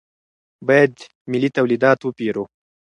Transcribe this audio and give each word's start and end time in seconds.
باید 0.67 0.93
ملي 1.31 1.49
تولیدات 1.57 1.99
وپېرو. 2.03 2.43